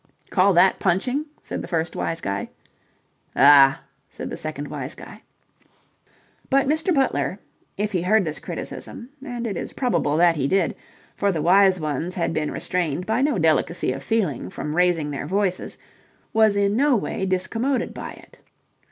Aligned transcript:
"Call 0.31 0.51
that 0.53 0.79
punching?" 0.79 1.27
said 1.43 1.61
the 1.61 1.67
first 1.67 1.95
wise 1.95 2.21
guy. 2.21 2.49
"Ah!" 3.35 3.83
said 4.09 4.31
the 4.31 4.35
second 4.35 4.67
wise 4.67 4.95
guy. 4.95 5.21
But 6.49 6.67
Mr. 6.67 6.91
Butler, 6.91 7.37
if 7.77 7.91
he 7.91 8.01
heard 8.01 8.25
this 8.25 8.39
criticism 8.39 9.09
and 9.23 9.45
it 9.45 9.55
is 9.55 9.73
probable 9.73 10.17
that 10.17 10.37
he 10.37 10.47
did 10.47 10.75
for 11.15 11.31
the 11.31 11.43
wise 11.43 11.79
ones 11.79 12.15
had 12.15 12.33
been 12.33 12.49
restrained 12.49 13.05
by 13.05 13.21
no 13.21 13.37
delicacy 13.37 13.91
of 13.91 14.01
feeling 14.03 14.49
from 14.49 14.75
raising 14.75 15.11
their 15.11 15.27
voices, 15.27 15.77
was 16.33 16.55
in 16.55 16.75
no 16.75 16.95
way 16.95 17.27
discommoded 17.27 17.93
by 17.93 18.13
it. 18.13 18.39